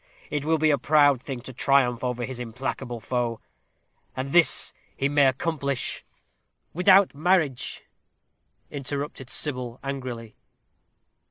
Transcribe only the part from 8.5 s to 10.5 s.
interrupted Sybil, angrily.